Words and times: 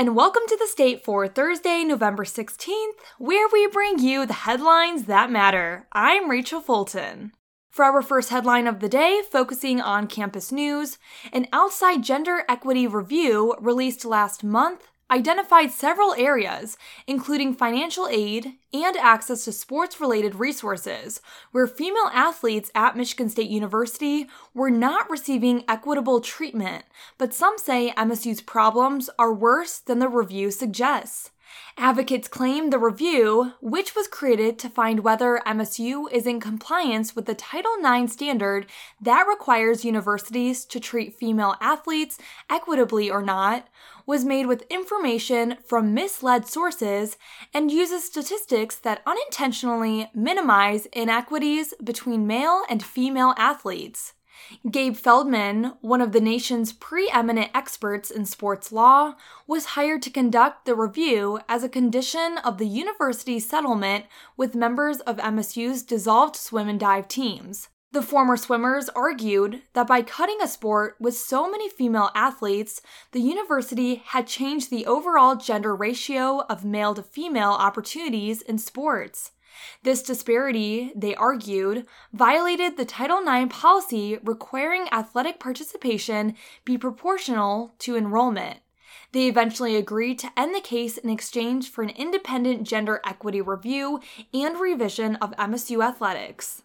and 0.00 0.16
welcome 0.16 0.40
to 0.48 0.56
the 0.56 0.66
state 0.66 1.04
for 1.04 1.28
Thursday, 1.28 1.84
November 1.84 2.24
16th, 2.24 2.94
where 3.18 3.46
we 3.52 3.66
bring 3.66 3.98
you 3.98 4.24
the 4.24 4.32
headlines 4.32 5.04
that 5.04 5.30
matter. 5.30 5.86
I'm 5.92 6.30
Rachel 6.30 6.62
Fulton. 6.62 7.32
For 7.68 7.84
our 7.84 8.00
first 8.00 8.30
headline 8.30 8.66
of 8.66 8.80
the 8.80 8.88
day, 8.88 9.20
focusing 9.30 9.78
on 9.78 10.06
campus 10.06 10.50
news, 10.50 10.96
an 11.34 11.48
outside 11.52 12.02
gender 12.02 12.44
equity 12.48 12.86
review 12.86 13.54
released 13.60 14.06
last 14.06 14.42
month 14.42 14.88
identified 15.10 15.72
several 15.72 16.14
areas, 16.14 16.76
including 17.06 17.54
financial 17.54 18.06
aid 18.08 18.52
and 18.72 18.96
access 18.96 19.44
to 19.44 19.52
sports 19.52 20.00
related 20.00 20.36
resources, 20.36 21.20
where 21.50 21.66
female 21.66 22.10
athletes 22.12 22.70
at 22.74 22.96
Michigan 22.96 23.28
State 23.28 23.50
University 23.50 24.28
were 24.54 24.70
not 24.70 25.10
receiving 25.10 25.64
equitable 25.68 26.20
treatment, 26.20 26.84
but 27.18 27.34
some 27.34 27.58
say 27.58 27.92
MSU's 27.96 28.40
problems 28.40 29.10
are 29.18 29.34
worse 29.34 29.78
than 29.78 29.98
the 29.98 30.08
review 30.08 30.50
suggests. 30.50 31.30
Advocates 31.76 32.28
claim 32.28 32.70
the 32.70 32.78
review, 32.78 33.52
which 33.60 33.94
was 33.94 34.06
created 34.06 34.58
to 34.58 34.68
find 34.68 35.00
whether 35.00 35.40
MSU 35.46 36.10
is 36.12 36.26
in 36.26 36.40
compliance 36.40 37.16
with 37.16 37.26
the 37.26 37.34
Title 37.34 37.72
IX 37.84 38.12
standard 38.12 38.66
that 39.00 39.26
requires 39.26 39.84
universities 39.84 40.64
to 40.66 40.80
treat 40.80 41.14
female 41.14 41.56
athletes 41.60 42.18
equitably 42.50 43.10
or 43.10 43.22
not, 43.22 43.68
was 44.06 44.24
made 44.24 44.46
with 44.46 44.66
information 44.70 45.56
from 45.66 45.94
misled 45.94 46.46
sources 46.46 47.16
and 47.54 47.70
uses 47.70 48.04
statistics 48.04 48.76
that 48.76 49.02
unintentionally 49.06 50.10
minimize 50.14 50.86
inequities 50.86 51.72
between 51.82 52.26
male 52.26 52.62
and 52.68 52.82
female 52.82 53.34
athletes. 53.36 54.14
Gabe 54.70 54.96
Feldman, 54.96 55.74
one 55.80 56.00
of 56.00 56.12
the 56.12 56.20
nation's 56.20 56.72
preeminent 56.72 57.50
experts 57.54 58.10
in 58.10 58.24
sports 58.24 58.72
law, 58.72 59.14
was 59.46 59.76
hired 59.76 60.02
to 60.02 60.10
conduct 60.10 60.64
the 60.64 60.74
review 60.74 61.40
as 61.48 61.62
a 61.62 61.68
condition 61.68 62.38
of 62.44 62.58
the 62.58 62.66
university's 62.66 63.48
settlement 63.48 64.06
with 64.36 64.54
members 64.54 65.00
of 65.00 65.16
MSU's 65.18 65.82
dissolved 65.82 66.36
swim 66.36 66.68
and 66.68 66.80
dive 66.80 67.08
teams. 67.08 67.68
The 67.92 68.02
former 68.02 68.36
swimmers 68.36 68.88
argued 68.90 69.62
that 69.72 69.88
by 69.88 70.02
cutting 70.02 70.38
a 70.40 70.46
sport 70.46 70.94
with 71.00 71.16
so 71.16 71.50
many 71.50 71.68
female 71.68 72.10
athletes, 72.14 72.80
the 73.10 73.20
university 73.20 73.96
had 73.96 74.28
changed 74.28 74.70
the 74.70 74.86
overall 74.86 75.34
gender 75.34 75.74
ratio 75.74 76.42
of 76.48 76.64
male 76.64 76.94
to 76.94 77.02
female 77.02 77.50
opportunities 77.50 78.42
in 78.42 78.58
sports. 78.58 79.32
This 79.82 80.02
disparity, 80.02 80.92
they 80.94 81.14
argued, 81.14 81.86
violated 82.12 82.76
the 82.76 82.84
Title 82.84 83.26
IX 83.26 83.54
policy 83.54 84.18
requiring 84.22 84.88
athletic 84.92 85.40
participation 85.40 86.34
be 86.64 86.76
proportional 86.76 87.74
to 87.80 87.96
enrollment. 87.96 88.60
They 89.12 89.26
eventually 89.26 89.76
agreed 89.76 90.18
to 90.20 90.30
end 90.36 90.54
the 90.54 90.60
case 90.60 90.96
in 90.96 91.10
exchange 91.10 91.70
for 91.70 91.82
an 91.82 91.90
independent 91.90 92.64
gender 92.64 93.00
equity 93.04 93.40
review 93.40 94.00
and 94.32 94.58
revision 94.58 95.16
of 95.16 95.32
MSU 95.32 95.84
athletics. 95.84 96.62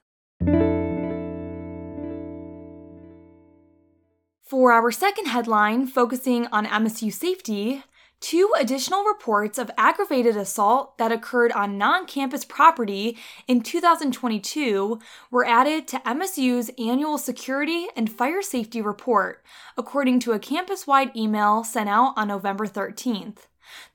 For 4.43 4.71
our 4.71 4.91
second 4.91 5.25
headline, 5.25 5.87
focusing 5.87 6.45
on 6.47 6.67
MSU 6.67 7.11
safety, 7.11 7.83
Two 8.25 8.51
additional 8.57 9.03
reports 9.03 9.59
of 9.59 9.69
aggravated 9.77 10.35
assault 10.35 10.97
that 10.97 11.11
occurred 11.11 11.51
on 11.51 11.77
non 11.77 12.07
campus 12.07 12.43
property 12.43 13.19
in 13.47 13.61
2022 13.61 14.99
were 15.29 15.45
added 15.45 15.87
to 15.89 15.99
MSU's 15.99 16.71
annual 16.79 17.19
security 17.19 17.85
and 17.95 18.11
fire 18.11 18.41
safety 18.41 18.81
report, 18.81 19.45
according 19.77 20.21
to 20.21 20.31
a 20.31 20.39
campus 20.39 20.87
wide 20.87 21.15
email 21.15 21.63
sent 21.63 21.87
out 21.87 22.15
on 22.17 22.29
November 22.29 22.65
13th. 22.65 23.45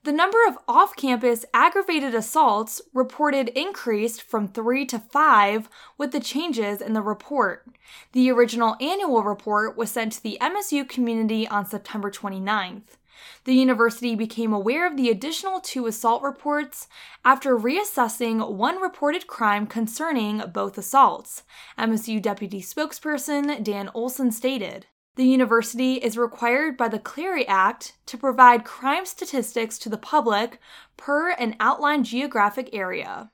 The 0.05 0.13
number 0.13 0.39
of 0.47 0.59
off 0.69 0.95
campus 0.95 1.45
aggravated 1.53 2.15
assaults 2.15 2.81
reported 2.95 3.49
increased 3.49 4.23
from 4.23 4.47
three 4.47 4.87
to 4.87 5.01
five 5.01 5.69
with 5.99 6.13
the 6.13 6.21
changes 6.21 6.81
in 6.81 6.93
the 6.93 7.03
report. 7.03 7.67
The 8.13 8.31
original 8.31 8.77
annual 8.81 9.25
report 9.25 9.77
was 9.77 9.91
sent 9.91 10.13
to 10.13 10.23
the 10.23 10.39
MSU 10.41 10.89
community 10.89 11.49
on 11.49 11.67
September 11.67 12.13
29th. 12.13 12.97
The 13.44 13.54
university 13.54 14.15
became 14.15 14.53
aware 14.53 14.87
of 14.87 14.97
the 14.97 15.10
additional 15.10 15.60
two 15.60 15.87
assault 15.87 16.22
reports 16.22 16.88
after 17.25 17.59
reassessing 17.59 18.53
one 18.53 18.81
reported 18.81 19.26
crime 19.26 19.66
concerning 19.66 20.43
both 20.53 20.78
assaults, 20.78 21.43
MSU 21.78 22.21
deputy 22.21 22.60
spokesperson 22.60 23.62
Dan 23.65 23.91
Olsen 23.94 24.31
stated. 24.31 24.87
The 25.16 25.25
university 25.25 25.94
is 25.94 26.16
required 26.16 26.76
by 26.76 26.88
the 26.88 26.98
Clery 26.98 27.44
Act 27.48 27.97
to 28.06 28.16
provide 28.16 28.65
crime 28.65 29.04
statistics 29.04 29.78
to 29.81 29.88
the 29.88 29.98
public 29.98 30.60
per 30.97 31.31
an 31.31 31.56
outlined 31.60 32.04
geographic 32.04 32.71
area. 32.72 33.31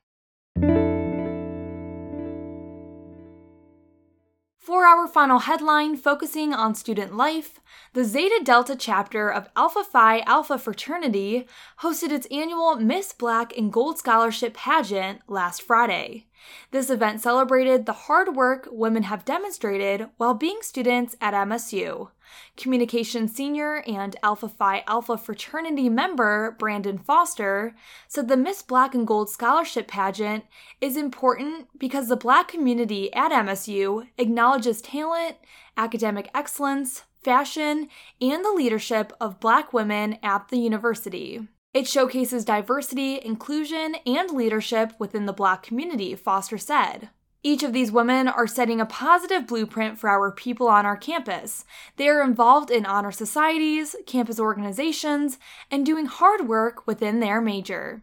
For 4.66 4.84
our 4.84 5.06
final 5.06 5.38
headline, 5.38 5.97
focusing 5.97 6.53
on 6.53 6.75
student 6.75 7.16
life, 7.16 7.60
the 7.93 8.03
Zeta 8.03 8.41
Delta 8.43 8.75
chapter 8.75 9.31
of 9.31 9.49
Alpha 9.54 9.84
Phi 9.84 10.22
Alpha 10.22 10.59
Fraternity 10.59 11.47
hosted 11.82 12.10
its 12.10 12.27
annual 12.32 12.75
Miss 12.75 13.12
Black 13.12 13.56
and 13.56 13.72
Gold 13.72 13.97
Scholarship 13.99 14.55
pageant 14.55 15.21
last 15.28 15.62
Friday. 15.62 16.26
This 16.71 16.91
event 16.91 17.21
celebrated 17.21 17.87
the 17.87 17.93
hard 17.93 18.34
work 18.37 18.69
women 18.71 19.05
have 19.05 19.25
demonstrated 19.25 20.09
while 20.17 20.34
being 20.34 20.59
students 20.62 21.17
at 21.21 21.34
MSU. 21.34 22.11
Communication 22.57 23.29
Senior 23.29 23.83
and 23.87 24.17
Alpha 24.23 24.49
Phi 24.49 24.83
Alpha 24.87 25.17
fraternity 25.17 25.89
member 25.89 26.56
Brandon 26.59 26.99
Foster 26.99 27.75
said 28.09 28.29
the 28.29 28.37
Miss 28.37 28.62
Black 28.62 28.95
and 28.95 29.06
Gold 29.06 29.31
Scholarship 29.31 29.89
pageant 29.89 30.45
is 30.81 30.97
important 30.97 31.69
because 31.79 32.09
the 32.09 32.17
Black 32.17 32.49
community 32.49 33.12
at 33.15 33.33
MSU 33.33 34.09
acknowledges 34.19 34.81
talent, 34.81 35.37
academic 35.77 36.29
excellence, 36.35 37.05
fashion, 37.23 37.89
and 38.21 38.45
the 38.45 38.53
leadership 38.53 39.12
of 39.21 39.41
Black 39.41 39.73
women 39.73 40.19
at 40.23 40.49
the 40.49 40.59
university. 40.59 41.49
It 41.76 41.87
showcases 41.87 42.47
diversity, 42.47 43.20
inclusion, 43.22 43.97
and 44.06 44.31
leadership 44.31 44.94
within 44.98 45.26
the 45.26 45.34
Black 45.34 45.62
community, 45.62 46.14
Foster 46.14 46.56
said. 46.56 47.10
Each 47.42 47.62
of 47.62 47.75
these 47.75 47.92
women 47.92 48.28
are 48.28 48.47
setting 48.47 48.81
a 48.81 48.87
positive 48.87 49.47
blueprint 49.47 49.98
for 49.98 50.09
our 50.09 50.32
people 50.32 50.69
on 50.69 50.87
our 50.87 50.97
campus. 50.97 51.66
They 51.98 52.09
are 52.09 52.22
involved 52.22 52.70
in 52.70 52.87
honor 52.87 53.12
societies, 53.12 53.94
campus 54.06 54.41
organizations, 54.41 55.38
and 55.70 55.84
doing 55.84 56.06
hard 56.06 56.48
work 56.48 56.87
within 56.87 57.20
their 57.20 57.42
major. 57.42 58.03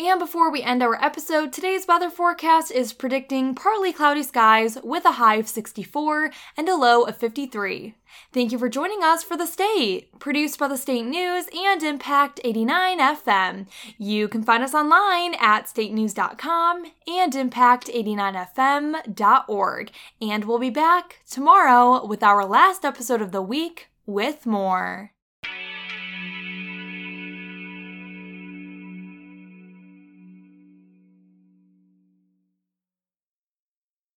And 0.00 0.18
before 0.18 0.50
we 0.50 0.62
end 0.62 0.82
our 0.82 0.94
episode, 0.94 1.52
today's 1.52 1.86
weather 1.86 2.08
forecast 2.08 2.72
is 2.72 2.94
predicting 2.94 3.54
partly 3.54 3.92
cloudy 3.92 4.22
skies 4.22 4.78
with 4.82 5.04
a 5.04 5.12
high 5.12 5.34
of 5.34 5.46
64 5.46 6.30
and 6.56 6.70
a 6.70 6.74
low 6.74 7.02
of 7.02 7.18
53. 7.18 7.94
Thank 8.32 8.50
you 8.50 8.58
for 8.58 8.70
joining 8.70 9.02
us 9.02 9.22
for 9.22 9.36
The 9.36 9.44
State, 9.44 10.18
produced 10.18 10.58
by 10.58 10.68
the 10.68 10.78
State 10.78 11.04
News 11.04 11.48
and 11.54 11.82
Impact 11.82 12.40
89 12.42 12.98
FM. 12.98 13.66
You 13.98 14.26
can 14.26 14.42
find 14.42 14.64
us 14.64 14.72
online 14.72 15.34
at 15.34 15.66
statenews.com 15.66 16.84
and 17.06 17.34
impact89fm.org. 17.34 19.90
And 20.22 20.44
we'll 20.46 20.58
be 20.58 20.70
back 20.70 21.18
tomorrow 21.28 22.06
with 22.06 22.22
our 22.22 22.46
last 22.46 22.86
episode 22.86 23.20
of 23.20 23.32
the 23.32 23.42
week 23.42 23.88
with 24.06 24.46
more. 24.46 25.12